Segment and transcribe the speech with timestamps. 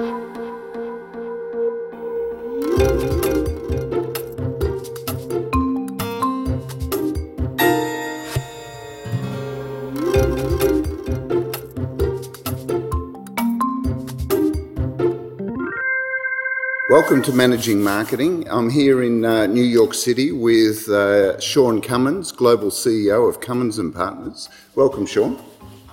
[0.00, 0.32] Welcome
[17.24, 18.48] to Managing Marketing.
[18.48, 23.78] I'm here in uh, New York City with uh, Sean Cummins, Global CEO of Cummins
[23.78, 24.48] and Partners.
[24.74, 25.49] Welcome, Sean.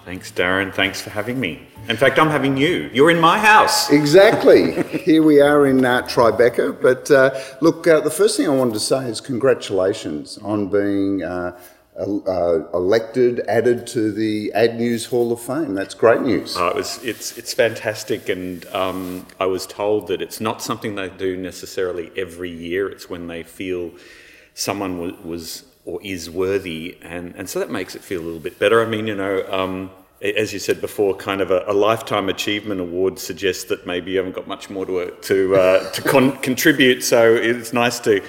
[0.07, 0.73] Thanks, Darren.
[0.73, 1.67] Thanks for having me.
[1.89, 2.89] In fact, I'm having you.
[2.93, 3.91] You're in my house.
[3.91, 4.81] Exactly.
[5.03, 6.81] here we are in uh, Tribeca.
[6.81, 11.23] But uh, look, uh, the first thing I wanted to say is congratulations on being
[11.23, 11.59] uh,
[11.99, 15.73] uh, elected, added to the Ad News Hall of Fame.
[15.73, 16.55] That's great news.
[16.55, 20.95] Uh, it was, it's, it's fantastic, and um, I was told that it's not something
[20.95, 22.87] they do necessarily every year.
[22.87, 23.91] It's when they feel
[24.53, 28.41] someone was, was or is worthy, and, and so that makes it feel a little
[28.41, 28.81] bit better.
[28.81, 29.89] I mean, you know, um,
[30.21, 34.17] as you said before, kind of a, a, lifetime achievement award suggests that maybe you
[34.17, 37.03] haven't got much more to to uh, to con- contribute.
[37.03, 38.21] So it's nice to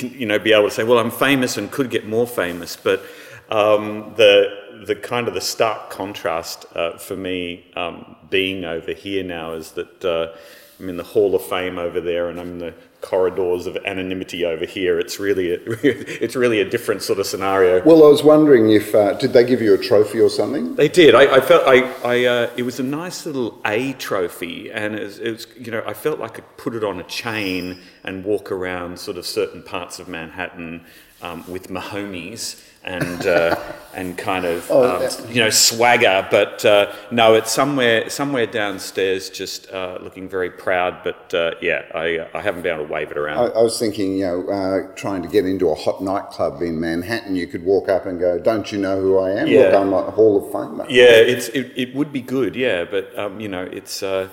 [0.00, 2.76] you know be able to say, well, I'm famous and could get more famous.
[2.76, 3.02] But
[3.50, 9.24] um, the the kind of the stark contrast uh, for me um, being over here
[9.24, 10.36] now is that uh,
[10.78, 12.74] I'm in the Hall of Fame over there, and I'm the
[13.06, 14.98] corridors of anonymity over here.
[14.98, 17.80] It's really a, it's really a different sort of scenario.
[17.84, 20.74] Well, I was wondering if uh, did they give you a trophy or something?
[20.74, 21.14] They did.
[21.14, 25.04] I, I felt I, I uh, it was a nice little A trophy, and it
[25.04, 27.80] was, it was, you know I felt like I could put it on a chain
[28.02, 30.84] and walk around sort of certain parts of Manhattan
[31.22, 33.60] um, with my homies and uh,
[33.94, 36.26] and kind of oh, um, you know swagger.
[36.30, 41.02] But uh, no, it's somewhere somewhere downstairs, just uh, looking very proud.
[41.02, 43.38] But uh, yeah, I, I haven't been able to wave it around.
[43.38, 46.78] I, I was thinking, you know, uh, trying to get into a hot nightclub in
[46.78, 49.48] Manhattan, you could walk up and go, "Don't you know who I am?
[49.48, 49.60] Yeah.
[49.60, 52.54] Look, I'm a Hall of Fame." Yeah, it's it, it would be good.
[52.54, 54.28] Yeah, but um, you know, it's uh,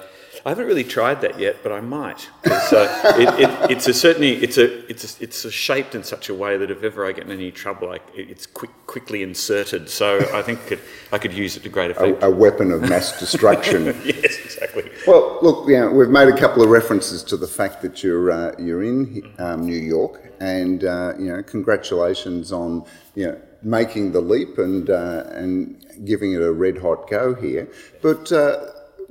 [0.46, 2.30] I haven't really tried that yet, but I might.
[2.46, 6.28] Uh, it, it, it's a certainly it's a it's a, it's a shaped in such
[6.28, 9.90] a way that if ever I get in any trouble, I, it's quick, quickly inserted.
[9.90, 10.80] So I think I could,
[11.14, 12.22] I could use it to great effect.
[12.22, 13.86] A, a weapon of mass destruction.
[14.06, 14.92] yes, exactly.
[15.08, 18.32] Well, look, you know, we've made a couple of references to the fact that you're
[18.32, 22.84] uh, you're in um, New York, and uh, you know, congratulations on
[23.16, 27.70] you know making the leap and uh, and giving it a red hot go here,
[28.02, 28.58] but uh,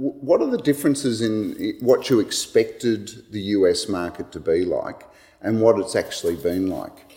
[0.02, 5.06] what are the differences in what you expected the US market to be like
[5.40, 7.12] and what it's actually been like?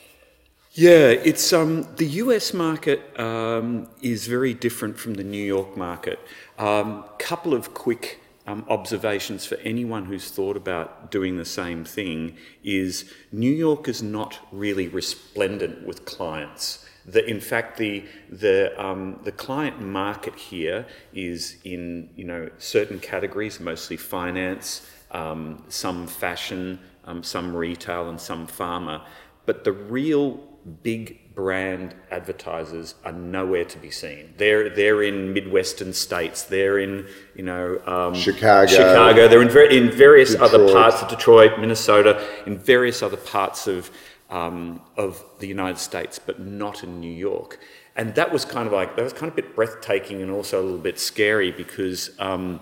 [0.73, 6.19] Yeah, it's um, the US market um, is very different from the New York market.
[6.59, 11.85] A um, couple of quick um, observations for anyone who's thought about doing the same
[11.85, 18.73] thing is New York is not really resplendent with clients the, in fact, the, the,
[18.83, 26.07] um, the client market here is in you know, certain categories, mostly finance, um, some
[26.07, 29.05] fashion, um, some retail, and some pharma.
[29.45, 30.43] But the real
[30.81, 34.33] big brand advertisers are nowhere to be seen.
[34.37, 36.43] They're they're in midwestern states.
[36.43, 38.71] They're in you know um, Chicago.
[38.71, 39.27] Chicago.
[39.27, 40.53] They're in, ver- in various Detroit.
[40.53, 43.91] other parts of Detroit, Minnesota, in various other parts of
[44.29, 47.59] um, of the United States, but not in New York.
[47.95, 50.61] And that was kind of like, that was kind of a bit breathtaking and also
[50.61, 52.59] a little bit scary because um,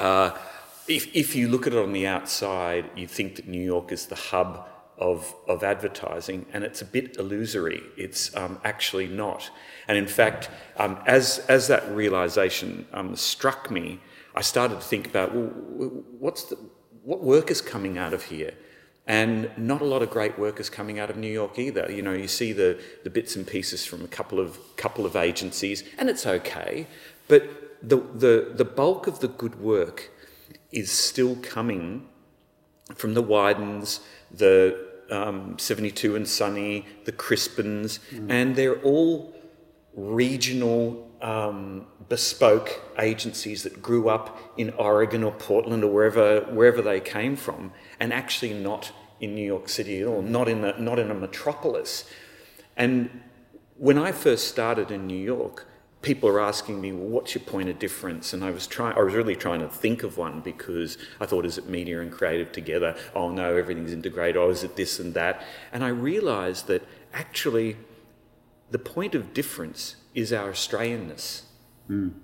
[0.00, 0.30] uh,
[0.88, 4.06] if, if you look at it on the outside, you think that New York is
[4.06, 4.66] the hub
[4.98, 7.82] of, of advertising, and it's a bit illusory.
[7.98, 9.50] It's um, actually not.
[9.88, 10.48] And in fact,
[10.78, 14.00] um, as, as that realization um, struck me,
[14.34, 16.56] I started to think about well, what's the,
[17.04, 18.54] what work is coming out of here?
[19.06, 21.90] And not a lot of great workers coming out of New York either.
[21.90, 25.14] You know, you see the, the bits and pieces from a couple of couple of
[25.14, 26.88] agencies, and it's okay,
[27.28, 27.42] but
[27.82, 30.10] the the the bulk of the good work
[30.72, 32.08] is still coming
[32.94, 34.00] from the Wiedens,
[34.30, 38.30] the um, 72 and Sunny, the Crispins, mm.
[38.30, 39.34] and they're all
[39.94, 47.00] regional um, bespoke agencies that grew up in Oregon or Portland or wherever wherever they
[47.00, 50.98] came from, and actually not in New York City at all, not in a, not
[50.98, 52.08] in a metropolis.
[52.76, 53.22] And
[53.78, 55.66] when I first started in New York,
[56.02, 58.32] people are asking me, well, what's your point of difference?
[58.32, 61.44] And I was trying, I was really trying to think of one because I thought,
[61.44, 62.96] is it media and creative together?
[63.14, 64.36] Oh no, everything's integrated.
[64.36, 65.42] Oh, is it this and that?
[65.72, 67.76] And I realised that actually,
[68.70, 71.42] the point of difference is our Australianness.
[71.88, 72.14] Mm.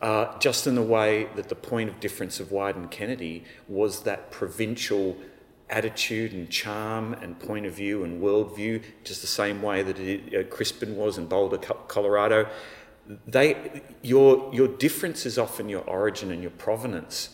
[0.00, 5.16] Uh, just in the way that the point of difference of Wieden+Kennedy was that provincial
[5.70, 10.34] attitude and charm and point of view and worldview, just the same way that it,
[10.34, 12.48] uh, Crispin was in Boulder, Colorado.
[13.28, 17.30] They, your, your difference is often your origin and your provenance.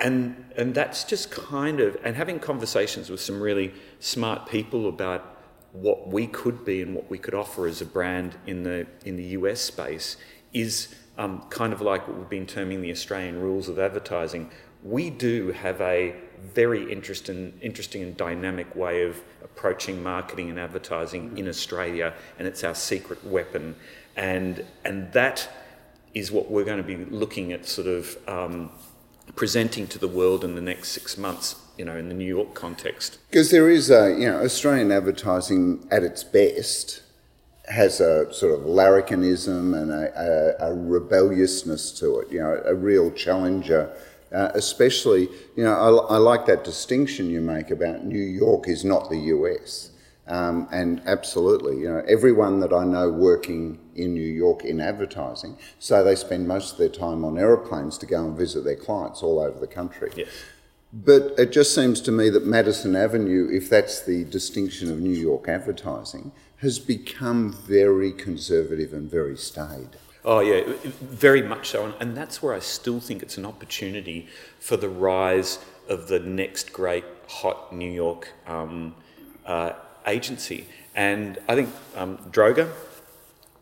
[0.00, 5.35] and and that's just kind of and having conversations with some really smart people about
[5.80, 9.16] what we could be and what we could offer as a brand in the in
[9.16, 10.16] the US space
[10.52, 14.50] is um, kind of like what we've been terming the Australian rules of advertising.
[14.82, 16.14] We do have a
[16.54, 22.62] very interesting, interesting and dynamic way of approaching marketing and advertising in Australia, and it's
[22.62, 23.76] our secret weapon.
[24.16, 25.48] And and that
[26.14, 28.70] is what we're going to be looking at, sort of um,
[29.34, 31.56] presenting to the world in the next six months.
[31.78, 35.86] You know, in the New York context, because there is a you know Australian advertising
[35.90, 37.02] at its best
[37.68, 42.30] has a sort of larrikinism and a, a, a rebelliousness to it.
[42.30, 43.92] You know, a real challenger.
[44.32, 48.84] Uh, especially, you know, I, I, like that distinction you make about New York is
[48.84, 49.92] not the US.
[50.26, 55.56] Um, and absolutely, you know, everyone that I know working in New York in advertising,
[55.78, 59.22] so they spend most of their time on aeroplanes to go and visit their clients
[59.22, 60.10] all over the country.
[60.16, 60.28] Yes.
[60.92, 65.10] But it just seems to me that Madison Avenue, if that's the distinction of New
[65.10, 69.88] York advertising, has become very conservative and very staid.
[70.24, 71.94] Oh, yeah, very much so.
[72.00, 74.26] And that's where I still think it's an opportunity
[74.58, 78.94] for the rise of the next great hot New York um,
[79.44, 79.72] uh,
[80.06, 80.66] agency.
[80.94, 82.70] And I think um, Droga,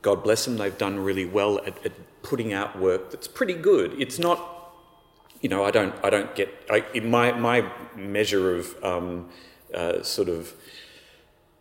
[0.03, 1.93] God bless them, they've done really well at, at,
[2.23, 4.01] putting out work that's pretty good.
[4.01, 4.54] It's not,
[5.45, 9.29] you know, I don't, I don't get, I, my, my measure of um,
[9.75, 10.55] uh, sort of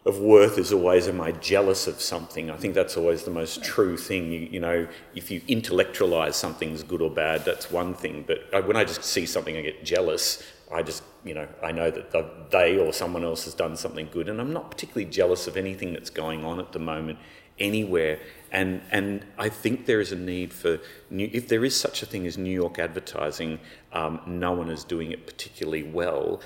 [0.05, 2.49] of worth is always am I jealous of something?
[2.49, 4.31] I think that's always the most true thing.
[4.31, 8.23] You, you know, if you intellectualize something's good or bad, that's one thing.
[8.25, 10.43] But when I just see something, I get jealous.
[10.73, 14.29] I just, you know, I know that they or someone else has done something good,
[14.29, 17.19] and I'm not particularly jealous of anything that's going on at the moment
[17.59, 18.19] anywhere.
[18.53, 20.79] And and I think there is a need for
[21.09, 23.59] new, if there is such a thing as New York advertising,
[23.91, 26.39] um, no one is doing it particularly well,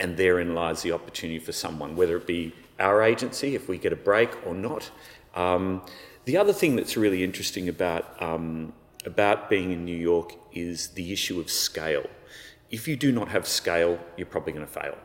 [0.00, 3.92] and therein lies the opportunity for someone, whether it be our agency if we get
[3.92, 4.90] a break or not.
[5.36, 5.82] Um,
[6.24, 8.72] the other thing that's really interesting about, um,
[9.04, 12.06] about being in New York is the issue of scale.
[12.70, 14.96] If you do not have scale, you're probably going to fail.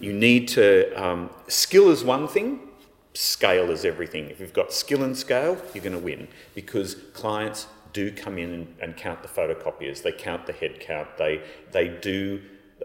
[0.00, 2.67] You need to, um, skill is one thing,
[3.14, 4.30] scale is everything.
[4.30, 8.52] If you've got skill and scale, you're going to win because clients do come in
[8.52, 12.40] and, and count the photocopiers, they count the head count, they, they do,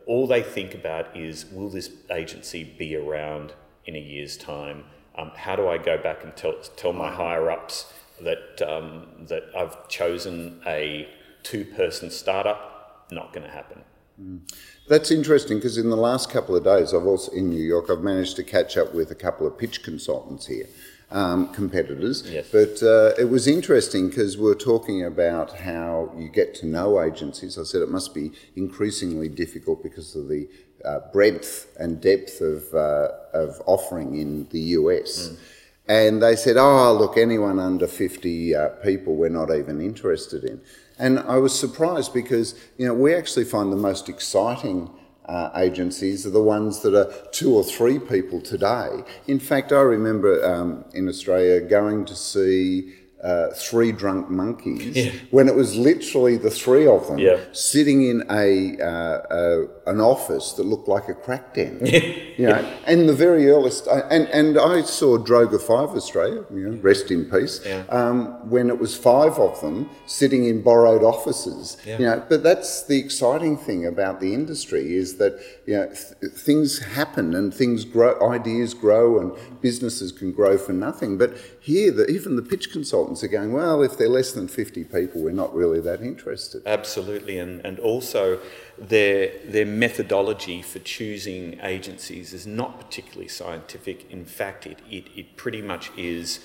[0.05, 3.53] all they think about is will this agency be around
[3.85, 4.85] in a year's time?
[5.15, 9.43] Um, how do I go back and tell, tell my higher ups that, um, that
[9.55, 11.07] I've chosen a
[11.43, 13.05] two person startup?
[13.11, 13.83] Not going to happen.
[14.21, 14.42] Mm.
[14.88, 18.01] That's interesting because in the last couple of days, I've also in New York, I've
[18.01, 20.68] managed to catch up with a couple of pitch consultants here
[21.13, 22.30] um, competitors.
[22.30, 22.50] Yes.
[22.51, 27.01] But uh, it was interesting because we are talking about how you get to know
[27.01, 27.57] agencies.
[27.57, 30.50] I said it must be increasingly difficult because of the
[30.83, 35.30] uh, breadth and depth of, uh, of offering in the US.
[35.30, 35.38] Mm.
[35.86, 40.62] And they said, oh, look, anyone under 50 uh, people we're not even interested in.
[41.03, 44.89] And I was surprised because, you know, we actually find the most exciting
[45.25, 49.03] uh, agencies are the ones that are two or three people today.
[49.27, 55.11] In fact, I remember um, in Australia going to see uh, Three Drunk Monkeys yeah.
[55.31, 57.39] when it was literally the three of them yeah.
[57.53, 61.80] sitting in a, uh, an office that looked like a crack den.
[61.83, 61.99] Yeah.
[62.37, 66.69] you know, and the very earliest, uh, and, and I saw Droga 5 Australia, you
[66.69, 67.83] know, rest in peace, yeah.
[67.89, 71.77] um, when it was five of them sitting in borrowed offices.
[71.99, 76.33] You know, but that's the exciting thing about the industry is that you know, th-
[76.33, 81.18] things happen and things grow, ideas grow and businesses can grow for nothing.
[81.18, 82.71] But here, the, even the pitch
[83.13, 86.63] consultants are going, well, if they're less than 50 people, we're not really that interested.
[86.65, 87.37] Absolutely.
[87.37, 88.39] And, and also,
[88.77, 94.09] their, their methodology for choosing agencies is not particularly scientific.
[94.09, 96.39] In fact, it, it, it pretty much is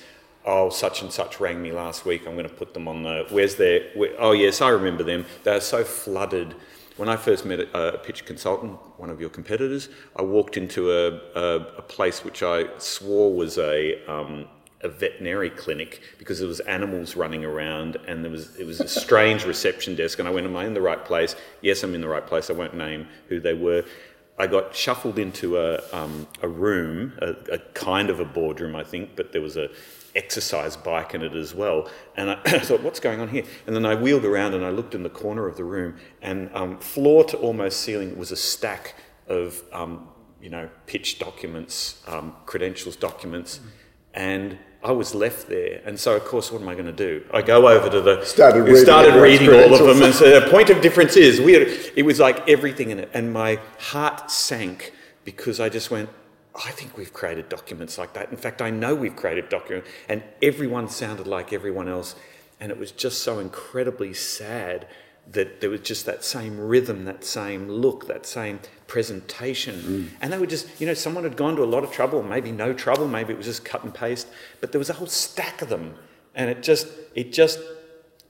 [0.44, 3.26] oh, such and such rang me last week, I'm going to put them on the,
[3.28, 5.26] where's their, where, oh yes, I remember them.
[5.44, 6.54] They're so flooded.
[6.96, 10.90] When I first met a, a pitch consultant, one of your competitors, I walked into
[10.90, 14.46] a, a, a place which I swore was a, um,
[14.82, 18.88] a veterinary clinic because there was animals running around and there was it was a
[18.88, 21.35] strange reception desk and I went, Am I in the right place?
[21.62, 22.50] Yes, I'm in the right place.
[22.50, 23.85] I won't name who they were.
[24.38, 28.85] I got shuffled into a, um, a room, a, a, kind of a boardroom, I
[28.85, 29.68] think, but there was a
[30.14, 31.90] exercise bike in it as well.
[32.16, 33.44] And I thought, what's going on here?
[33.66, 36.50] And then I wheeled around and I looked in the corner of the room, and
[36.54, 38.94] um, floor to almost ceiling was a stack
[39.26, 40.08] of, um,
[40.40, 43.58] you know, pitch documents, um, credentials documents,
[44.14, 47.25] and I was left there, and so of course, what am I going to do?
[47.32, 50.49] I go over to the started reading, started reading all of them, and so the
[50.50, 51.54] point of difference is we.
[51.54, 51.62] Had,
[51.97, 54.92] it was like everything in it, and my heart sank
[55.25, 56.11] because I just went.
[56.54, 58.30] I think we've created documents like that.
[58.30, 62.14] In fact, I know we've created documents, and everyone sounded like everyone else,
[62.61, 64.87] and it was just so incredibly sad
[65.30, 69.76] that there was just that same rhythm, that same look, that same presentation.
[69.76, 70.09] Mm.
[70.21, 72.50] And they were just, you know, someone had gone to a lot of trouble, maybe
[72.50, 74.26] no trouble, maybe it was just cut and paste,
[74.61, 75.95] but there was a whole stack of them.
[76.35, 77.61] And it just, it just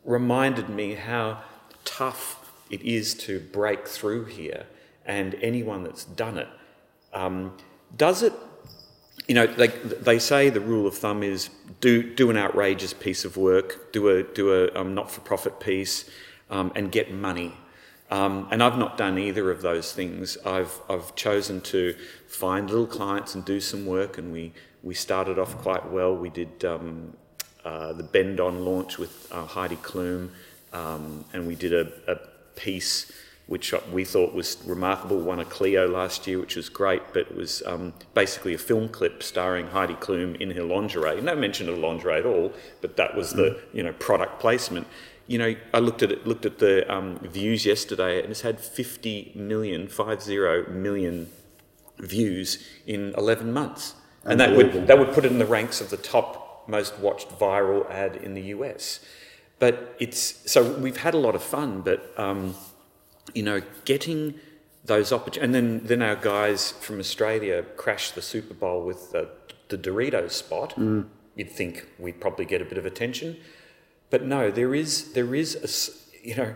[0.05, 1.43] reminded me how
[1.85, 4.67] tough it is to break through here.
[5.07, 6.49] And anyone that's done it
[7.15, 7.57] um,
[7.97, 8.33] does it.
[9.27, 11.50] You know, they, they say the rule of thumb is
[11.81, 15.61] do do an outrageous piece of work, do a do a um, not for profit
[15.61, 16.09] piece,
[16.50, 17.55] um, and get money.
[18.11, 20.38] Um, and I've not done either of those things.
[20.45, 21.95] I've, I've chosen to
[22.27, 26.17] find little clients and do some work, and we, we started off quite well.
[26.17, 27.15] We did um,
[27.65, 30.31] uh, the Bendon launch with uh, Heidi Klum,
[30.73, 32.19] um, and we did a, a,
[32.57, 33.12] piece
[33.47, 37.37] which we thought was remarkable, won a Clio last year, which was great, but it
[37.37, 41.21] was um, basically a film clip starring Heidi Klum in her lingerie.
[41.21, 44.88] No mention of lingerie at all, but that was the you know product placement
[45.29, 48.59] you know, I looked at it, looked at the um, views yesterday, and it's had
[48.59, 51.29] 50 million, 50 million
[51.99, 53.95] views in 11 months,
[54.25, 57.29] and that would that would put it in the ranks of the top most watched
[57.39, 59.01] viral ad in the US.
[59.59, 62.55] But it's so we've had a lot of fun, but um,
[63.35, 64.35] you know, getting
[64.83, 69.29] those opportunities, and then then our guys from Australia crashed the Super Bowl with the,
[69.69, 70.75] the Doritos spot.
[70.77, 71.07] Mm.
[71.37, 73.37] You'd think we'd probably get a bit of attention
[74.11, 76.55] but no, there is, there is a, you know,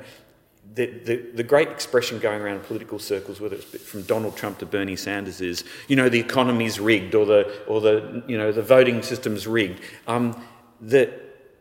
[0.75, 4.59] the, the, the great expression going around in political circles, whether it's from Donald Trump
[4.59, 8.52] to Bernie Sanders, is, you know, the economy's rigged or the, or the, you know,
[8.52, 9.80] the voting system's rigged.
[10.06, 10.42] Um,
[10.80, 11.12] the,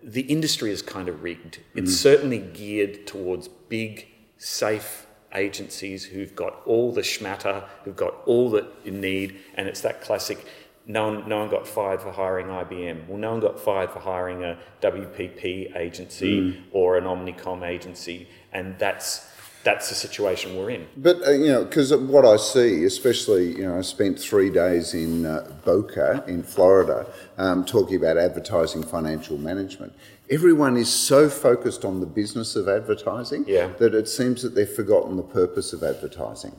[0.02, 1.60] the industry is kind of rigged.
[1.76, 1.96] It's mm.
[1.96, 4.08] certainly geared towards big,
[4.38, 9.82] safe agencies who've got all the schmatter, who've got all that you need, and it's
[9.82, 10.46] that classic
[10.92, 13.08] no one, no one got fired for hiring IBM.
[13.08, 16.62] Well, no one got fired for hiring a WPP agency mm.
[16.72, 19.30] or an Omnicom agency, and that's
[19.64, 20.88] that's the situation we're in.
[20.98, 24.94] But uh, you know, because what I see, especially you know, I spent three days
[24.94, 27.06] in uh, Boca in Florida
[27.38, 29.94] um, talking about advertising financial management.
[30.30, 33.68] Everyone is so focused on the business of advertising yeah.
[33.80, 36.56] that it seems that they've forgotten the purpose of advertising.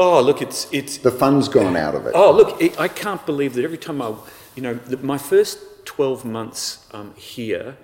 [0.00, 2.12] Oh, look, it's it's the fun's gone out of it.
[2.14, 4.14] Oh, look, it, I can't believe that every time I,
[4.54, 7.76] you know, the, my first twelve months um, here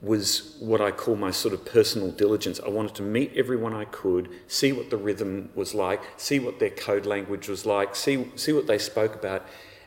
[0.00, 2.60] was what I call my sort of personal diligence.
[2.64, 6.60] I wanted to meet everyone I could, see what the rhythm was like, see what
[6.60, 9.44] their code language was like, see see what they spoke about,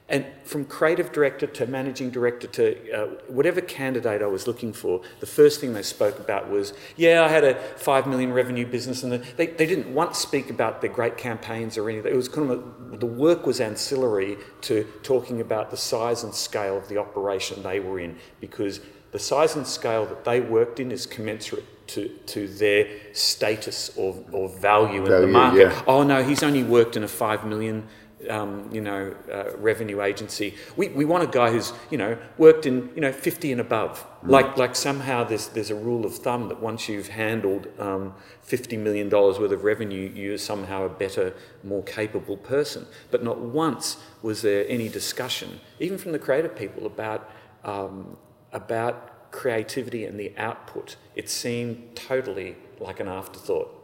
[0.10, 5.02] and from creative director to managing director to uh, whatever candidate I was looking for,
[5.20, 9.04] the first thing they spoke about was, yeah, I had a five million revenue business,
[9.04, 12.12] and they, they didn't once speak about their great campaigns or anything.
[12.12, 12.60] It was kind of
[12.94, 17.62] a, the work was ancillary to talking about the size and scale of the operation
[17.62, 22.08] they were in, because the size and scale that they worked in is commensurate to,
[22.28, 25.60] to their status or, or value, value in the market.
[25.60, 25.84] Yeah.
[25.88, 27.88] Oh no, he's only worked in a five million
[28.30, 30.56] um, you know, uh, revenue agency.
[30.76, 34.06] We, we want a guy who's, you know, worked in, you know, 50 and above.
[34.24, 34.30] Mm.
[34.30, 38.14] Like, like somehow there's, there's a rule of thumb that once you've handled um,
[38.48, 41.34] $50 million worth of revenue, you're somehow a better,
[41.64, 42.86] more capable person.
[43.12, 47.30] But not once was there any discussion, even from the creative people, about,
[47.64, 48.18] um,
[48.54, 50.96] about creativity and the output.
[51.16, 53.79] It seemed totally like an afterthought.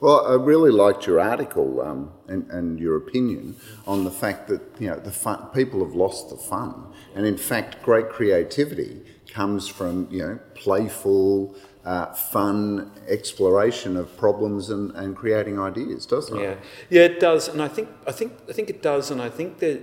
[0.00, 4.60] Well, I really liked your article um, and, and, your opinion on the fact that
[4.78, 9.66] you know the fun, people have lost the fun, and in fact, great creativity comes
[9.66, 16.42] from you know playful, uh, fun exploration of problems and, and creating ideas, doesn't it?
[16.42, 16.54] Yeah,
[16.90, 19.58] yeah, it does, and I think I think I think it does, and I think
[19.58, 19.80] that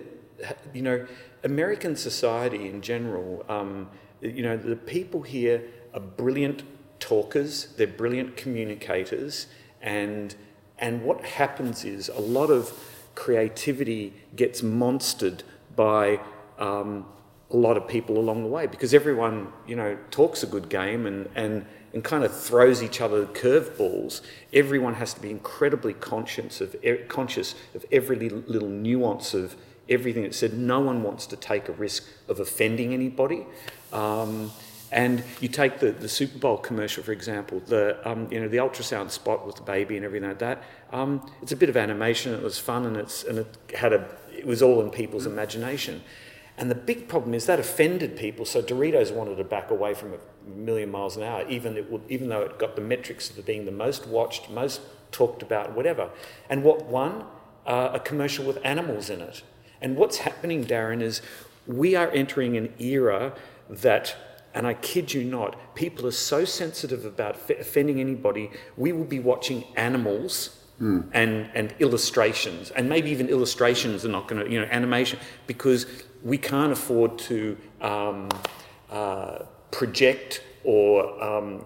[0.74, 1.05] you know
[1.43, 3.89] American society in general, um,
[4.22, 5.62] you know, the people here
[5.93, 6.63] are brilliant
[7.00, 9.48] talkers, they're brilliant communicators
[9.86, 10.36] and,
[10.80, 12.74] and what happens is a lot of
[13.13, 15.42] creativity gets monstered
[15.75, 16.20] by
[16.60, 17.06] um,
[17.51, 21.06] a lot of people along the way because everyone, you know, talks a good game
[21.06, 24.22] and, and, and kind of throws each other curveballs.
[24.51, 26.75] Everyone has to be incredibly conscious of,
[27.08, 29.56] conscious of every little, little nuance of
[29.88, 30.56] everything that's said.
[30.56, 33.46] No one wants to take a risk of offending anybody.
[33.94, 34.51] Um,
[34.96, 38.58] and you take the, the Super Bowl commercial, for example, the, um, you know, the
[38.58, 40.64] ultrasound spot with the baby and everything like that.
[40.94, 44.08] Um, it's a bit of animation, it was fun, and, it's, and it, had a,
[44.34, 46.02] it was all in people's imagination.
[46.58, 48.46] And the big problem is that offended people.
[48.46, 52.04] So Doritos wanted to back away from a million miles an hour, even, it would,
[52.08, 54.80] even though it got the metrics of being the most watched, most
[55.12, 56.10] talked about, whatever.
[56.50, 57.25] And what won?
[57.66, 59.42] Uh, a commercial with animals in it.
[59.82, 61.22] And what's happening, Darren, is
[61.68, 63.34] we are entering an era
[63.70, 64.16] that,
[64.56, 69.20] and I kid you not, people are so sensitive about offending anybody, we will be
[69.20, 71.08] watching animals Mm.
[71.14, 75.86] and and illustrations, and maybe even illustrations are not going to, you know, animation, because
[76.22, 78.28] we can't afford to um,
[78.92, 81.64] uh, project or um,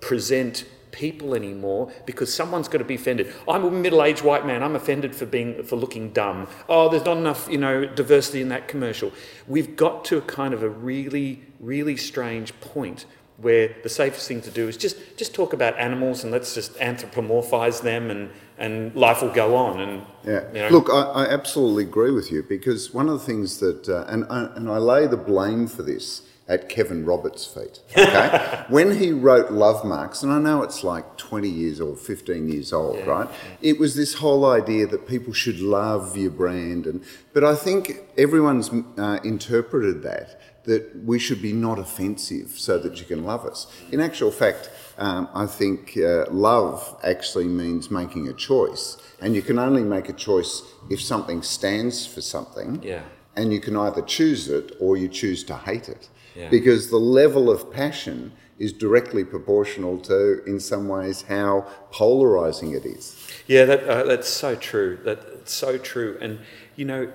[0.00, 3.32] present people anymore because someone's got to be offended.
[3.48, 4.62] I'm a middle-aged white man.
[4.62, 6.46] I'm offended for being for looking dumb.
[6.68, 9.12] Oh, there's not enough, you know, diversity in that commercial.
[9.48, 13.06] We've got to a kind of a really, really strange point
[13.38, 16.74] where the safest thing to do is just just talk about animals and let's just
[16.74, 19.80] anthropomorphize them and and life will go on.
[19.80, 20.68] And yeah, you know.
[20.68, 24.24] look, I, I, absolutely agree with you because one of the things that uh, and
[24.30, 26.22] I, and I lay the blame for this
[26.52, 27.80] at Kevin Roberts' feet.
[27.96, 32.72] Okay, when he wrote Lovemarks, and I know it's like twenty years or fifteen years
[32.72, 33.04] old, yeah.
[33.04, 33.28] right?
[33.60, 38.00] It was this whole idea that people should love your brand, and but I think
[38.18, 43.44] everyone's uh, interpreted that that we should be not offensive so that you can love
[43.44, 43.66] us.
[43.90, 48.96] In actual fact, um, I think uh, love actually means making a choice.
[49.20, 52.80] And you can only make a choice if something stands for something.
[52.82, 53.02] Yeah.
[53.34, 56.08] And you can either choose it or you choose to hate it.
[56.34, 56.48] Yeah.
[56.48, 62.86] Because the level of passion is directly proportional to, in some ways, how polarizing it
[62.86, 63.16] is.
[63.46, 64.98] Yeah, that, uh, that's so true.
[65.04, 66.16] That's so true.
[66.20, 66.38] And,
[66.76, 67.12] you know,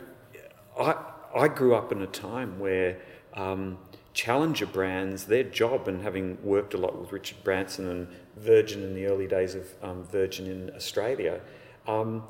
[0.79, 0.95] I,
[1.35, 2.99] I grew up in a time where
[3.33, 3.77] um,
[4.13, 8.93] challenger brands, their job, and having worked a lot with Richard Branson and Virgin in
[8.93, 11.39] the early days of um, Virgin in Australia,
[11.87, 12.23] um,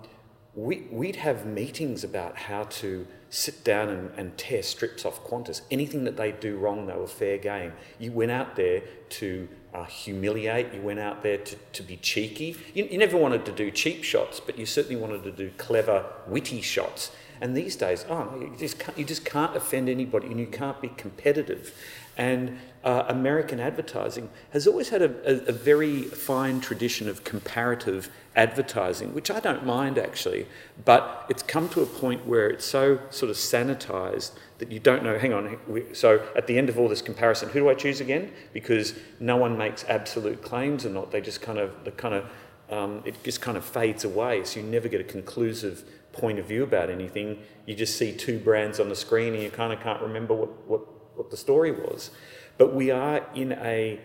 [0.53, 5.61] we, would have meetings about how to sit down and, and, tear strips off Qantas.
[5.69, 7.73] Anything that they do wrong, they were fair game.
[7.99, 12.55] You went out there to uh, humiliate, you went out there to, to be cheeky.
[12.73, 16.05] You, you never wanted to do cheap shots, but you certainly wanted to do clever,
[16.27, 17.11] witty shots.
[17.41, 20.81] And these days, oh, you just can't, you just can't offend anybody and you can't
[20.81, 21.73] be competitive.
[22.17, 28.09] And uh, American advertising has always had a, a, a, very fine tradition of comparative
[28.35, 30.47] advertising, which I don't mind actually,
[30.85, 35.03] but it's come to a point where it's so sort of sanitized that you don't
[35.03, 35.57] know, hang on,
[35.93, 38.31] so at the end of all this comparison, who do I choose again?
[38.53, 42.25] Because no one makes absolute claims or not, they just kind of, the kind of,
[42.71, 46.45] um, it just kind of fades away, so you never get a conclusive point of
[46.45, 47.39] view about anything.
[47.65, 50.67] You just see two brands on the screen and you kind of can't remember what,
[50.67, 50.81] what,
[51.17, 52.11] what the story was.
[52.57, 53.99] But we are in a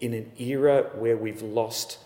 [0.00, 1.98] in an era where we've lost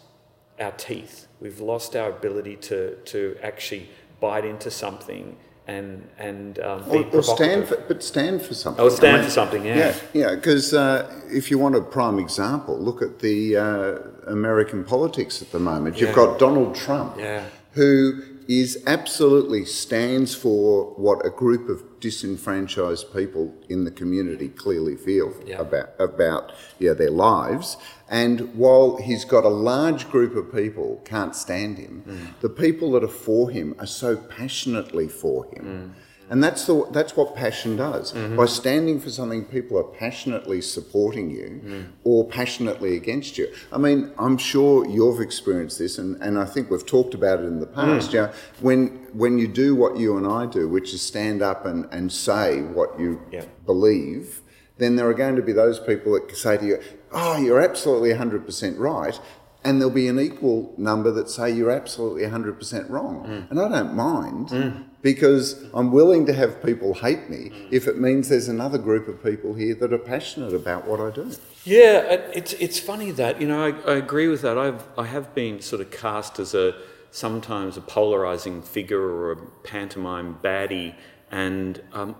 [0.60, 1.26] our teeth.
[1.40, 3.88] We've lost our ability to to actually
[4.20, 5.36] bite into something
[5.66, 8.84] and and um, or, or stand for, but stand for something.
[8.84, 9.76] Oh, stand I mean, for something, yeah.
[9.76, 10.34] Yeah, yeah.
[10.34, 15.52] Because uh, if you want a prime example, look at the uh, American politics at
[15.52, 15.98] the moment.
[15.98, 16.16] You've yeah.
[16.16, 17.44] got Donald Trump, yeah.
[17.72, 24.94] who is absolutely stands for what a group of disenfranchised people in the community clearly
[24.94, 25.58] feel yeah.
[25.58, 27.78] about about yeah, their lives.
[28.10, 32.40] And while he's got a large group of people can't stand him, mm.
[32.42, 35.64] the people that are for him are so passionately for him.
[35.64, 38.12] Mm and that's, the, that's what passion does.
[38.12, 38.36] Mm-hmm.
[38.36, 41.86] By standing for something, people are passionately supporting you mm.
[42.04, 43.52] or passionately against you.
[43.72, 47.44] I mean, I'm sure you've experienced this, and, and I think we've talked about it
[47.44, 48.10] in the past.
[48.10, 48.14] Mm.
[48.14, 51.66] You know, when, when you do what you and I do, which is stand up
[51.66, 53.44] and, and say what you yeah.
[53.66, 54.40] believe,
[54.78, 56.80] then there are going to be those people that say to you,
[57.12, 59.20] Oh, you're absolutely 100% right
[59.64, 63.24] and there'll be an equal number that say you're absolutely 100% wrong.
[63.26, 63.50] Mm.
[63.50, 64.84] And I don't mind mm.
[65.04, 67.68] Because I'm willing to have people hate me mm.
[67.70, 71.10] if it means there's another group of people here that are passionate about what I
[71.10, 71.30] do.
[71.64, 72.00] Yeah,
[72.32, 74.56] it's, it's funny that, you know, I, I agree with that.
[74.56, 76.74] I've, I have been sort of cast as a
[77.10, 80.94] sometimes a polarizing figure or a pantomime baddie.
[81.30, 82.16] And um,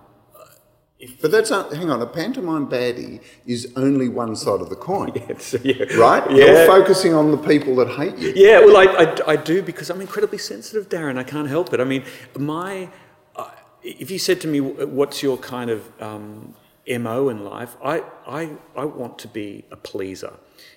[1.21, 5.13] but that's not, hang on, a pantomime baddie is only one side of the coin.
[5.29, 5.85] yes, yeah.
[5.97, 6.29] Right?
[6.31, 6.47] Yeah.
[6.47, 8.33] You're focusing on the people that hate you.
[8.35, 11.19] Yeah, well, I, I, I, do because I'm incredibly sensitive, Darren.
[11.19, 11.81] I can't help it.
[11.81, 12.05] I mean,
[12.39, 12.89] my,
[13.37, 13.51] uh,
[13.83, 16.55] if you said to me, what's your kind of um,
[16.87, 20.35] MO in life, I, I, I want to be a pleaser.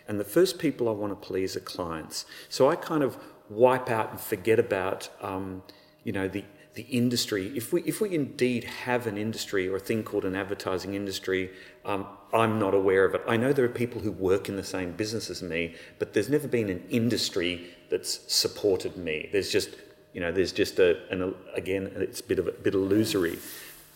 [0.07, 2.25] And the first people I want to please are clients.
[2.49, 3.17] So I kind of
[3.49, 5.63] wipe out and forget about, um,
[6.03, 6.43] you know, the
[6.77, 10.35] the industry, if we, if we indeed have an industry or a thing called an
[10.35, 11.49] advertising industry,
[11.85, 13.23] um, I'm not aware of it.
[13.27, 16.29] I know there are people who work in the same business as me, but there's
[16.29, 19.27] never been an industry that's supported me.
[19.31, 19.71] There's just,
[20.13, 23.39] you know, there's just a, an, again, it's a bit of a bit illusory.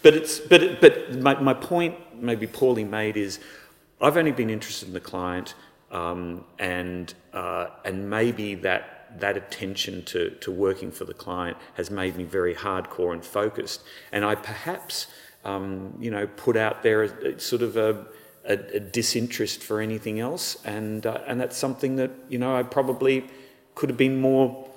[0.02, 3.40] But it's but but my, my point, maybe poorly made, is
[4.02, 5.54] I've only been interested in the client,
[5.92, 11.90] um, and uh, and maybe that that attention to to working for the client has
[11.92, 15.08] made me very hardcore and focused, and I perhaps
[15.44, 18.06] um, you know put out there a, a sort of a,
[18.46, 22.64] a, a, disinterest for anything else, and uh, and that's something that you know I
[22.64, 23.28] probably
[23.76, 24.68] could have been more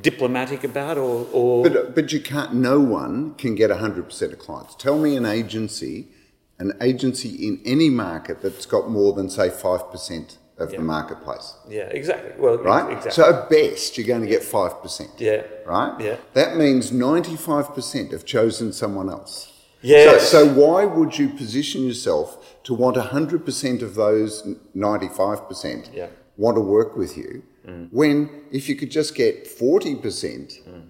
[0.00, 1.62] diplomatic about or, or...
[1.62, 4.74] But, but you can't no one can get 100% of clients.
[4.74, 6.08] Tell me an agency
[6.58, 10.78] an agency in any market that's got more than say 5% of yeah.
[10.78, 13.10] the marketplace yeah exactly well right exactly.
[13.10, 18.24] so at best you're going to get 5% yeah right yeah that means 95% have
[18.24, 19.50] chosen someone else
[19.86, 20.12] yeah.
[20.12, 24.42] So, so, why would you position yourself to want 100% of those
[24.74, 26.06] 95% yeah.
[26.38, 27.88] want to work with you Mm.
[27.90, 30.86] When if you could just get 40% mm.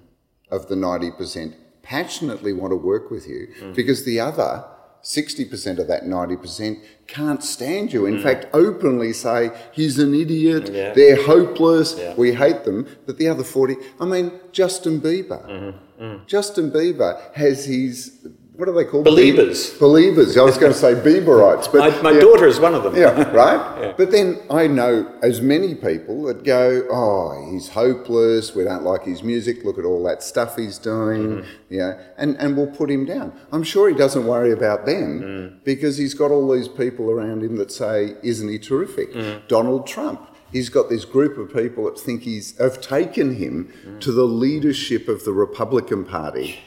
[0.50, 3.74] of the 90% passionately want to work with you mm.
[3.74, 4.64] because the other
[5.04, 8.06] 60% of that 90% can't stand you.
[8.06, 8.22] In mm.
[8.22, 10.94] fact, openly say, he's an idiot, yeah.
[10.94, 12.14] they're hopeless, yeah.
[12.16, 12.86] we hate them.
[13.06, 15.46] But the other 40, I mean, Justin Bieber.
[15.46, 16.02] Mm-hmm.
[16.02, 16.26] Mm.
[16.26, 19.04] Justin Bieber has his what are they called?
[19.04, 19.76] Believers.
[19.78, 20.36] Believers.
[20.36, 22.94] I was going to say Bieberites, but my, my yeah, daughter is one of them.
[22.94, 23.80] Yeah, right.
[23.82, 23.94] yeah.
[23.96, 28.54] But then I know as many people that go, "Oh, he's hopeless.
[28.54, 29.64] We don't like his music.
[29.64, 31.48] Look at all that stuff he's doing." Mm-hmm.
[31.68, 33.32] Yeah, and and we'll put him down.
[33.50, 35.64] I'm sure he doesn't worry about them mm.
[35.64, 39.48] because he's got all these people around him that say, "Isn't he terrific?" Mm.
[39.48, 44.00] Donald Trump he's got this group of people that think he's have taken him mm.
[44.00, 46.60] to the leadership of the Republican Party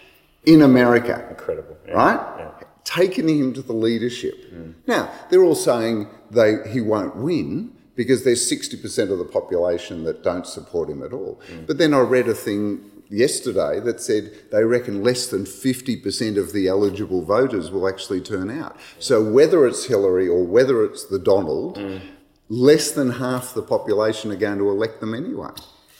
[0.46, 1.26] in America.
[1.30, 1.78] Incredible.
[1.88, 1.94] Yeah.
[1.94, 2.36] Right?
[2.40, 2.52] Yeah.
[2.84, 4.52] Taking him to the leadership.
[4.54, 4.76] Mm.
[4.88, 10.24] Now, they're all saying they, he won't win because there's 60% of the population that
[10.24, 11.42] don't support him at all.
[11.52, 11.68] Mm.
[11.68, 16.54] But then I read a thing yesterday that said they reckon less than 50% of
[16.54, 18.78] the eligible voters will actually turn out.
[19.00, 22.02] So whether it's Hillary or whether it's the Donald, mm.
[22.50, 25.50] less than half the population are going to elect them anyway.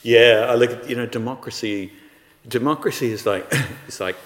[0.02, 1.92] Yeah, I look, at, you know, democracy
[2.46, 3.46] democracy is like
[3.86, 4.16] it's like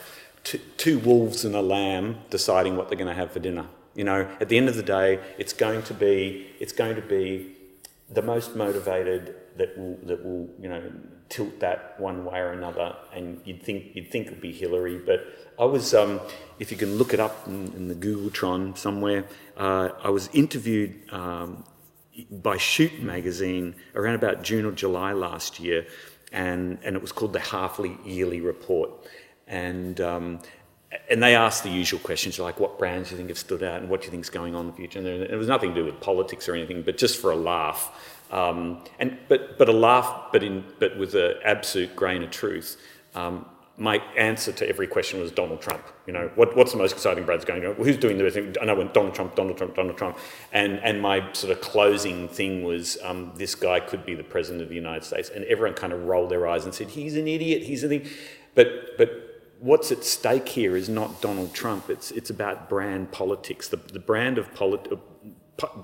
[0.45, 3.67] t- two wolves and a lamb deciding what they're going to have for dinner.
[3.95, 7.03] You know, at the end of the day, it's going to be it's going to
[7.03, 7.57] be
[8.11, 10.83] the most motivated that will that will you know
[11.29, 12.95] tilt that one way or another.
[13.15, 15.27] And you'd think you'd think it'd be Hillary, but
[15.59, 16.21] I was um,
[16.59, 19.25] if you can look it up in, in the Googletron somewhere.
[19.57, 21.65] Uh, I was interviewed um,
[22.31, 25.87] by Shoot magazine around about June or July last year,
[26.33, 28.91] and and it was called the Halfly Yearly Report.
[29.47, 30.41] And um,
[31.09, 33.81] and they asked the usual questions like what brands do you think have stood out
[33.81, 34.99] and what do you think is going on in the future?
[34.99, 38.21] And it was nothing to do with politics or anything but just for a laugh.
[38.31, 42.81] Um, and but but a laugh but in but with an absolute grain of truth.
[43.15, 43.47] Um,
[43.83, 45.83] my answer to every question was Donald Trump.
[46.07, 47.75] You know, what, what's the most exciting brands going on?
[47.75, 48.55] Who's doing the best thing?
[48.63, 50.19] I know when Donald Trump, Donald Trump, Donald Trump.
[50.53, 54.63] And, and my sort of closing thing was um, this guy could be the president
[54.63, 55.31] of the United States.
[55.31, 58.13] And everyone kind of rolled their eyes and said, he's an idiot, he's an idiot.
[58.55, 59.11] But, but
[59.59, 61.91] what's at stake here is not Donald Trump.
[61.91, 63.69] It's it's about brand politics.
[63.69, 64.89] The the brand of polit-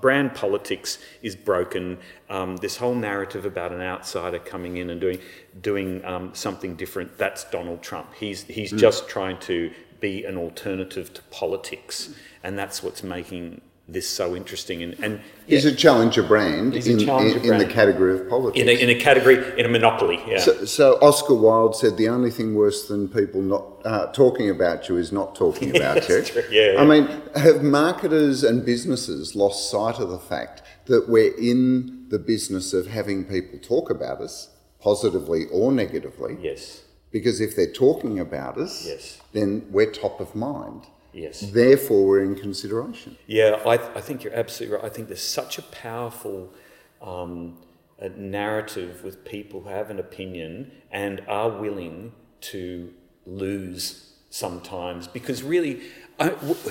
[0.01, 1.99] brand politics is broken.
[2.29, 5.19] Um, this whole narrative about an outsider coming in and doing
[5.61, 7.17] doing um, something different.
[7.17, 8.13] That's Donald Trump.
[8.13, 8.79] He's he's mm.
[8.79, 14.83] just trying to be an alternative to politics, and that's what's making this so interesting.
[14.83, 17.61] And, and he's a challenger brand, in, challenger in, brand.
[17.61, 18.61] in, the category of politics.
[18.61, 20.39] In a, in a category, in a monopoly, yeah.
[20.39, 24.89] So, so, Oscar Wilde said the only thing worse than people not uh, talking about
[24.89, 26.23] you is not talking about you.
[26.51, 31.35] Yeah, yeah, I mean, have marketers and businesses lost sight of the fact that we're
[31.37, 34.49] in the business of having people talk about us,
[34.79, 36.37] positively or negatively?
[36.41, 36.83] Yes.
[37.11, 39.19] Because if they're talking about us, yes.
[39.33, 40.85] then we're top of mind.
[41.19, 41.41] Yes.
[41.41, 43.17] Therefore, we're in consideration.
[43.27, 44.85] Yeah, I, th- I think you're absolutely right.
[44.85, 46.53] I think there's such a powerful
[47.01, 47.57] um,
[47.99, 52.93] a narrative with people who have an opinion and are willing to
[53.25, 55.81] lose sometimes because really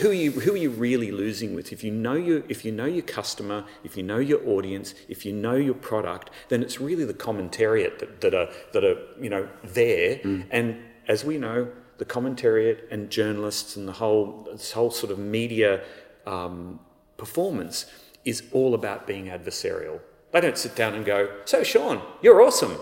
[0.00, 2.70] who are you who are you really losing with if you know your if you
[2.70, 6.80] know your customer if you know your audience if you know your product then it's
[6.80, 10.44] really the commentariat that, that are that are you know there mm.
[10.50, 10.76] and
[11.08, 15.82] as we know the commentariat and journalists and the whole this whole sort of media
[16.26, 16.80] um,
[17.16, 17.86] performance
[18.24, 20.00] is all about being adversarial.
[20.32, 22.76] They don't sit down and go, "So, Sean, you're awesome."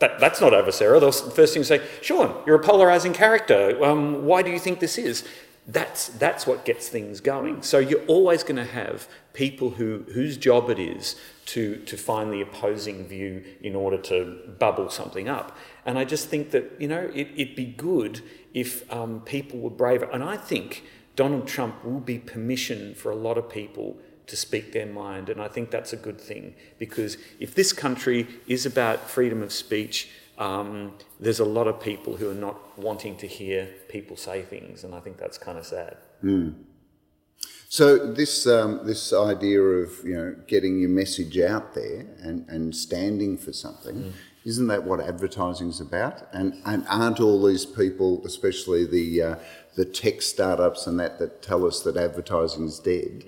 [0.00, 1.00] That, that's not adversarial.
[1.00, 3.82] The first thing to say, "Sean, you're a polarizing character.
[3.84, 5.24] Um, why do you think this is?"
[5.66, 7.62] that's that's what gets things going.
[7.62, 12.32] So you're always going to have people who whose job it is to to find
[12.32, 15.56] the opposing view in order to bubble something up.
[15.86, 18.22] And I just think that you know it, it, would be good
[18.54, 20.06] if um, people were braver.
[20.06, 20.84] And I think
[21.16, 25.28] Donald Trump will be permission for a lot of people to speak their mind.
[25.28, 29.52] And I think that's a good thing because if this country is about freedom of
[29.52, 30.08] speech
[30.40, 34.84] um, there's a lot of people who are not wanting to hear people say things,
[34.84, 35.98] and I think that's kind of sad.
[36.24, 36.54] Mm.
[37.68, 42.74] So this um, this idea of you know getting your message out there and, and
[42.74, 44.12] standing for something, mm.
[44.44, 46.26] Isn't that what advertising is about?
[46.32, 49.36] And and aren't all these people, especially the uh,
[49.76, 53.24] the tech startups and that that tell us that advertising is dead,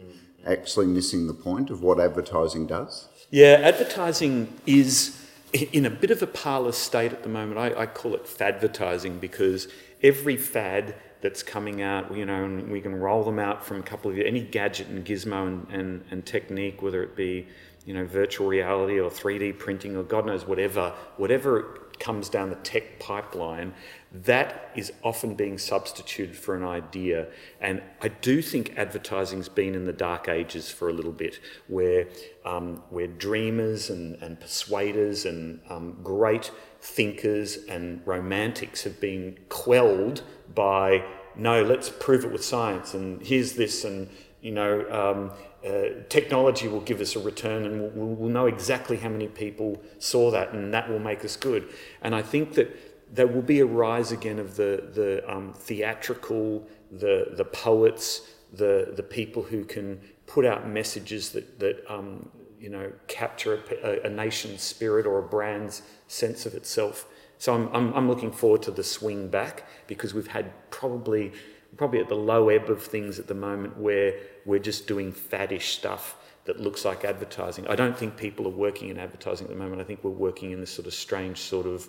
[0.47, 3.09] actually missing the point of what advertising does?
[3.31, 5.19] Yeah, advertising is
[5.53, 7.59] in a bit of a parlous state at the moment.
[7.59, 9.69] I, I, call it fadvertising because
[10.03, 13.83] every fad that's coming out, you know, and we can roll them out from a
[13.83, 17.47] couple of any gadget and gizmo and, and, and technique, whether it be,
[17.85, 22.57] you know, virtual reality or 3D printing or God knows whatever, whatever comes down the
[22.57, 23.73] tech pipeline,
[24.13, 27.29] that is often being substituted for an idea.
[27.61, 32.09] And I do think advertising's been in the dark ages for a little bit, where,
[32.45, 40.23] um, where dreamers and, and persuaders and um, great thinkers and romantics have been quelled
[40.55, 41.05] by,
[41.37, 44.09] no, let's prove it with science, and here's this, and,
[44.41, 45.31] you know, um,
[45.67, 49.81] uh, technology will give us a return and we'll, we'll, know exactly how many people
[49.99, 51.69] saw that and that will make us good.
[52.03, 56.67] And I think that there will be a rise again of the, the um, theatrical,
[56.91, 58.23] the, the poets,
[58.53, 64.07] the, the people who can put out messages that, that um, you know, capture a,
[64.07, 67.07] a, nation's spirit or a brand's sense of itself.
[67.39, 71.33] So I'm, I'm, I'm looking forward to the swing back because we've had probably
[71.77, 74.15] probably at the low ebb of things at the moment where
[74.45, 77.67] we're just doing faddish stuff that looks like advertising.
[77.69, 79.81] I don't think people are working in advertising at the moment.
[79.81, 81.89] I think we're working in this sort of strange sort of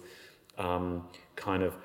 [0.57, 1.75] um, kind of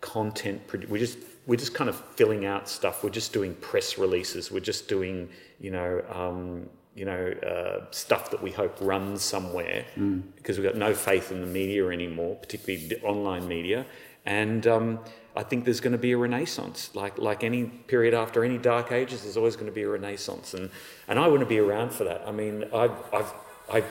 [0.00, 0.60] content.
[0.88, 3.02] We're just we're just kind of filling out stuff.
[3.02, 4.50] We're just doing press releases.
[4.50, 9.86] We're just doing you know um, you know uh, stuff that we hope runs somewhere
[9.96, 10.22] mm.
[10.36, 13.86] because we've got no faith in the media anymore, particularly online media.
[14.26, 15.00] And um,
[15.34, 16.90] I think there's going to be a renaissance.
[16.94, 20.54] Like like any period after any dark ages, there's always going to be a renaissance,
[20.54, 20.70] and
[21.08, 22.22] and I want to be around for that.
[22.26, 23.32] I mean, I've I've
[23.72, 23.84] I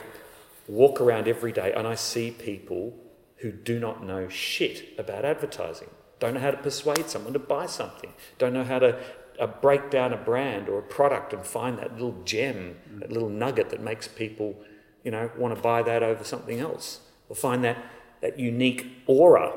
[0.68, 2.96] walk around every day and I see people
[3.38, 7.66] who do not know shit about advertising, don't know how to persuade someone to buy
[7.66, 8.98] something, don't know how to
[9.40, 13.28] uh, break down a brand or a product and find that little gem, that little
[13.28, 14.54] nugget that makes people,
[15.02, 17.76] you know, want to buy that over something else, or find that
[18.20, 19.52] that unique aura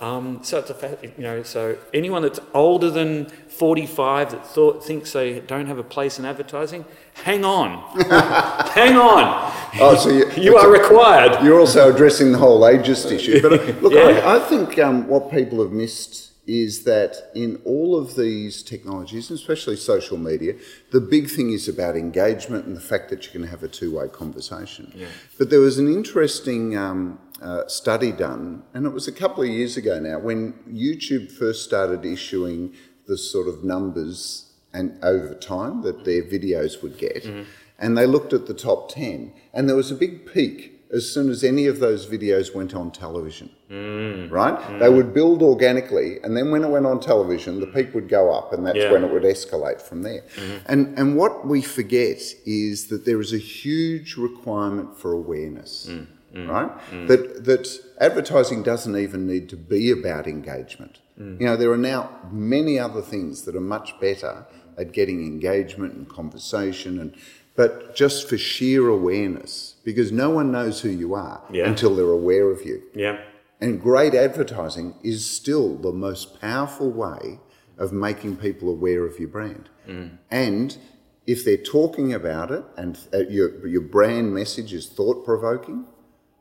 [0.00, 5.12] um, so it's a you know so anyone that's older than 45 that thought thinks
[5.12, 6.84] they don't have a place in advertising,
[7.14, 7.78] hang on,
[8.70, 9.52] hang on.
[9.80, 11.42] Oh, so you, you are a, required.
[11.44, 13.42] You're also addressing the whole ageist issue.
[13.42, 14.20] But uh, look, yeah.
[14.24, 19.30] I, I, think um, what people have missed is that in all of these technologies,
[19.30, 20.54] especially social media,
[20.92, 24.08] the big thing is about engagement and the fact that you can have a two-way
[24.08, 24.90] conversation.
[24.94, 25.08] Yeah.
[25.36, 29.48] But there was an interesting um, uh, study done, and it was a couple of
[29.48, 32.74] years ago now, when YouTube first started issuing
[33.06, 37.42] the sort of numbers and over time that their videos would get, mm-hmm.
[37.78, 41.28] and they looked at the top ten, and there was a big peak as soon
[41.28, 43.50] as any of those videos went on television.
[43.70, 44.30] Mm.
[44.30, 44.58] Right?
[44.58, 44.78] Mm.
[44.78, 48.32] They would build organically, and then when it went on television, the peak would go
[48.32, 48.90] up, and that's yeah.
[48.90, 50.22] when it would escalate from there.
[50.36, 50.56] Mm-hmm.
[50.66, 55.88] And, and what we forget is that there is a huge requirement for awareness.
[55.90, 56.06] Mm.
[56.34, 56.48] Mm.
[56.48, 56.70] Right?
[56.90, 57.08] Mm.
[57.08, 57.68] That, that
[58.00, 61.00] advertising doesn't even need to be about engagement.
[61.18, 61.40] Mm.
[61.40, 65.94] You know, there are now many other things that are much better at getting engagement
[65.94, 67.14] and conversation and
[67.56, 71.68] but just for sheer awareness, because no one knows who you are yeah.
[71.68, 72.80] until they're aware of you.
[72.94, 73.18] Yeah.
[73.60, 77.40] And great advertising is still the most powerful way
[77.76, 79.68] of making people aware of your brand.
[79.88, 80.18] Mm.
[80.30, 80.78] And
[81.26, 85.84] if they're talking about it and uh, your, your brand message is thought provoking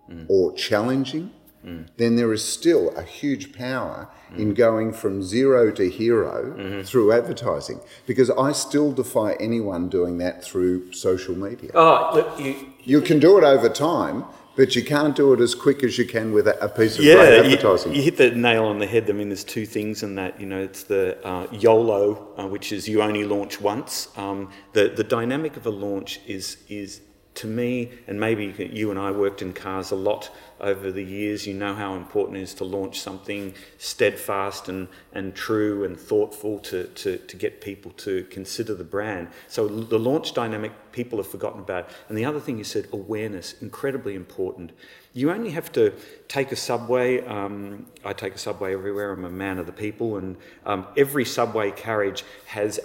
[0.09, 0.25] mm.
[0.27, 1.31] or challenging,
[1.65, 1.87] mm.
[1.97, 4.39] then there is still a huge power mm.
[4.39, 6.81] in going from zero to hero mm-hmm.
[6.81, 7.79] through advertising.
[8.05, 11.71] Because I still defy anyone doing that through social media.
[11.73, 14.25] Oh, look, you, you can do it over time,
[14.57, 17.13] but you can't do it as quick as you can with a, piece of yeah,
[17.15, 17.91] advertising.
[17.91, 19.07] You, you, hit the nail on the head.
[19.07, 20.41] I mean, there's two things in that.
[20.41, 24.09] You know, it's the uh, YOLO, uh, which is you only launch once.
[24.17, 27.01] Um, the the dynamic of a launch is is
[27.37, 31.45] to me, and maybe you and I worked in cars a lot over the years.
[31.45, 36.59] You know how important it is to launch something steadfast and, and true and thoughtful
[36.59, 39.29] to, to, to get people to consider the brand.
[39.47, 41.89] So the launch dynamic, people have forgotten about.
[42.09, 44.71] And the other thing you said, awareness, incredibly important.
[45.13, 45.93] You only have to
[46.27, 47.25] take a subway.
[47.25, 49.11] Um, I take a subway everywhere.
[49.11, 52.79] I'm a man of the people, and um, every subway carriage has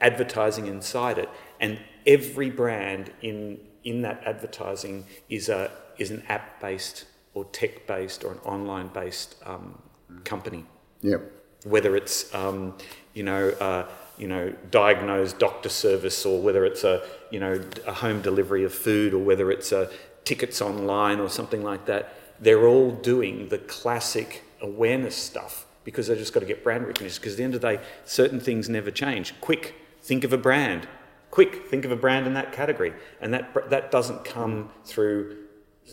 [0.00, 1.28] advertising inside it,
[1.60, 7.86] and every brand in in that advertising is a is an app based or tech
[7.86, 9.80] based or an online based um,
[10.24, 10.66] company.
[11.00, 11.32] Yep.
[11.64, 12.74] Whether it's um,
[13.14, 13.48] you know.
[13.50, 13.86] Uh,
[14.18, 18.72] you know, diagnosed doctor service, or whether it's a, you know, a home delivery of
[18.72, 19.90] food, or whether it's a
[20.24, 26.18] tickets online or something like that, they're all doing the classic awareness stuff because they've
[26.18, 27.20] just got to get brand recognition.
[27.20, 29.38] Because at the end of the day, certain things never change.
[29.42, 30.88] Quick, think of a brand.
[31.36, 35.36] Quick, think of a brand in that category, and that that doesn't come through,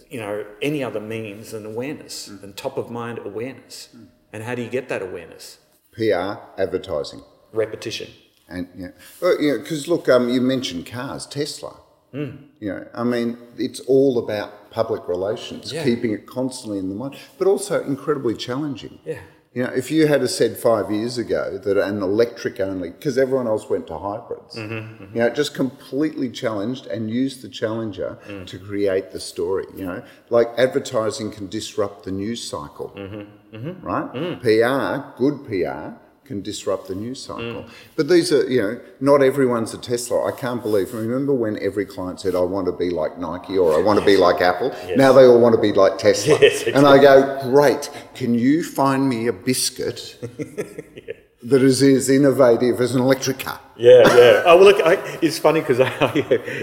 [0.09, 2.41] you know, any other means than awareness mm.
[2.41, 3.89] and top of mind awareness.
[3.93, 4.07] Mm.
[4.31, 5.57] And how do you get that awareness?
[5.91, 8.09] PR, advertising, repetition,
[8.47, 11.75] and yeah, well, you know, because look, um, you mentioned cars, Tesla.
[12.13, 12.45] Mm.
[12.61, 15.83] You know, I mean, it's all about public relations, yeah.
[15.83, 18.97] keeping it constantly in the mind, but also incredibly challenging.
[19.03, 19.19] Yeah.
[19.53, 23.45] You know, if you had said five years ago that an electric only, because everyone
[23.45, 25.15] else went to hybrids, mm-hmm, mm-hmm.
[25.15, 28.47] you know, just completely challenged and used the challenger mm.
[28.47, 29.65] to create the story.
[29.77, 33.85] You know, like advertising can disrupt the news cycle, mm-hmm, mm-hmm.
[33.85, 34.11] right?
[34.13, 34.41] Mm.
[34.41, 37.63] PR, good PR, can disrupt the news cycle.
[37.63, 37.69] Mm.
[37.95, 40.25] But these are, you know, not everyone's a Tesla.
[40.25, 40.93] I can't believe.
[40.93, 44.05] Remember when every client said, "I want to be like Nike" or "I want to
[44.05, 44.97] be like Apple." Yes.
[44.97, 46.37] Now they all want to be like Tesla.
[46.39, 46.73] Yes, exactly.
[46.73, 47.89] And I go, "Great!
[48.15, 51.13] Can you find me a biscuit?" yeah.
[51.43, 53.59] That is as innovative as an electric car.
[53.75, 54.43] Yeah, yeah.
[54.45, 55.79] Oh, well, look, I, it's funny because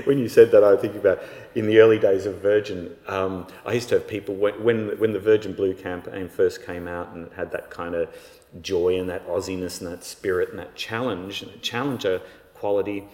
[0.06, 1.22] when you said that, I think about
[1.54, 2.96] in the early days of Virgin.
[3.06, 6.88] Um, I used to have people when, when when the Virgin Blue campaign first came
[6.88, 8.08] out and had that kind of
[8.60, 12.20] joy and that Aussiness and that spirit and that challenge and that challenger
[12.54, 13.06] quality.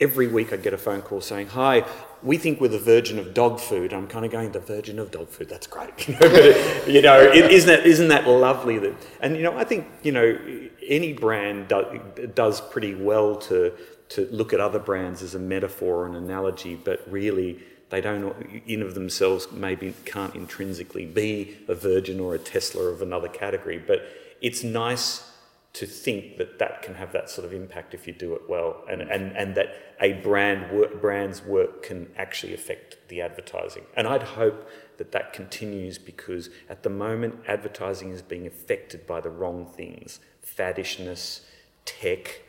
[0.00, 1.84] Every week I'd get a phone call saying, Hi,
[2.22, 3.92] we think we're the virgin of dog food.
[3.92, 6.08] I'm kind of going, The virgin of dog food, that's great.
[6.08, 8.78] you know, isn't, that, isn't that lovely?
[8.78, 10.38] That, and, you know, I think, you know,
[10.86, 13.72] any brand do, does pretty well to,
[14.10, 17.60] to look at other brands as a metaphor or an analogy, but really,
[17.90, 18.34] they don't
[18.66, 23.78] in of themselves maybe can't intrinsically be a virgin or a Tesla of another category,
[23.78, 24.02] but
[24.44, 25.26] it's nice
[25.72, 28.84] to think that that can have that sort of impact if you do it well,
[28.88, 29.12] and mm.
[29.12, 33.84] and, and that a brand work, brand's work can actually affect the advertising.
[33.96, 39.20] And I'd hope that that continues because at the moment advertising is being affected by
[39.20, 41.40] the wrong things, faddishness,
[41.86, 42.42] tech.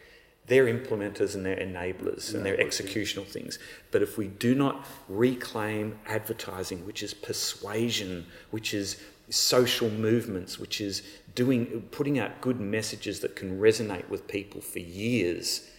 [0.47, 3.58] They're implementers and they're enablers and they're executional things.
[3.89, 10.79] But if we do not reclaim advertising, which is persuasion, which is social movements, which
[10.81, 11.01] is
[11.36, 15.69] doing, putting out good messages that can resonate with people for years,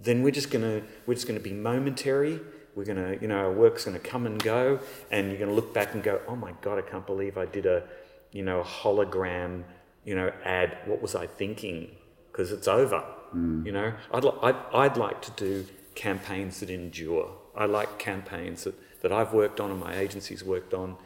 [0.00, 2.40] then we're just gonna we're just gonna be momentary.
[2.74, 4.80] We're gonna, you know, our work's gonna come and go,
[5.10, 7.66] and you're gonna look back and go, oh my god, I can't believe I did
[7.66, 7.82] a,
[8.30, 9.64] you know, a hologram,
[10.04, 10.78] you know, ad.
[10.86, 11.90] What was I thinking?
[12.30, 13.04] Because it's over.
[13.34, 13.66] Mm.
[13.66, 15.66] You know, I'd, I'd I'd like to do
[15.98, 17.28] campaigns that endure.
[17.56, 20.96] I like campaigns that, that I've worked on and my agency's worked on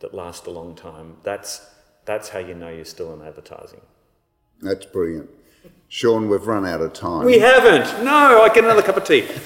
[0.00, 1.16] that last a long time.
[1.22, 1.66] That's,
[2.04, 3.80] that's how you know you're still in advertising.
[4.60, 5.30] That's brilliant.
[5.88, 7.24] Sean, we've run out of time.
[7.26, 8.02] We haven't.
[8.04, 9.20] No, I get another cup of tea.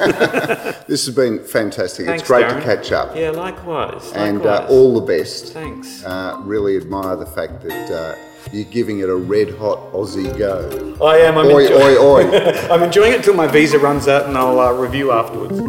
[0.87, 2.07] this has been fantastic.
[2.07, 2.57] Thanks, it's great Darren.
[2.61, 3.17] to catch up.
[3.17, 4.13] Yeah, likewise.
[4.13, 5.53] And Uh, all the best.
[5.53, 6.05] Thanks.
[6.05, 8.15] Uh, really admire the fact that uh,
[8.53, 10.97] you're giving it a red hot Aussie go.
[11.05, 11.37] I am.
[11.37, 12.51] I'm oi, enjoy- oi, oi.
[12.71, 15.61] I'm enjoying it until my visa runs out and I'll uh, review afterwards.